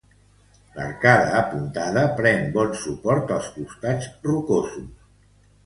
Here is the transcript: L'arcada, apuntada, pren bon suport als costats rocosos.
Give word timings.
L'arcada, 0.77 1.27
apuntada, 1.41 2.07
pren 2.21 2.49
bon 2.57 2.73
suport 2.85 3.35
als 3.39 3.53
costats 3.61 4.11
rocosos. 4.27 4.93